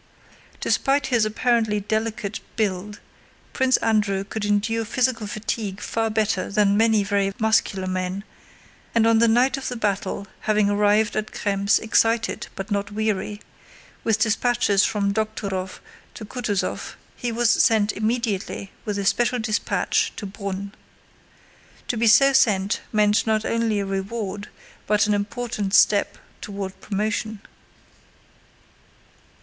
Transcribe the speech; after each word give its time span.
Despite 0.61 1.07
his 1.13 1.25
apparently 1.25 1.79
delicate 1.79 2.39
build 2.55 2.99
Prince 3.53 3.77
Andrew 3.77 4.23
could 4.23 4.45
endure 4.45 4.83
physical 4.83 5.27
fatigue 5.27 5.79
far 5.79 6.09
better 6.09 6.49
than 6.49 6.75
many 6.75 7.03
very 7.03 7.33
muscular 7.37 7.85
men, 7.85 8.23
and 8.95 9.05
on 9.05 9.19
the 9.19 9.27
night 9.27 9.57
of 9.57 9.67
the 9.67 9.75
battle, 9.75 10.25
having 10.39 10.71
arrived 10.71 11.15
at 11.15 11.27
Krems 11.31 11.77
excited 11.79 12.47
but 12.55 12.71
not 12.71 12.89
weary, 12.91 13.41
with 14.03 14.17
dispatches 14.17 14.83
from 14.83 15.13
Dokhtúrov 15.13 15.77
to 16.15 16.25
Kutúzov, 16.25 16.95
he 17.15 17.31
was 17.31 17.51
sent 17.51 17.91
immediately 17.91 18.71
with 18.85 18.97
a 18.97 19.05
special 19.05 19.37
dispatch 19.37 20.13
to 20.15 20.25
Brünn. 20.25 20.71
To 21.89 21.95
be 21.95 22.07
so 22.07 22.33
sent 22.33 22.81
meant 22.91 23.27
not 23.27 23.45
only 23.45 23.79
a 23.79 23.85
reward 23.85 24.49
but 24.87 25.05
an 25.05 25.13
important 25.13 25.75
step 25.75 26.17
toward 26.41 26.81
promotion. 26.81 27.39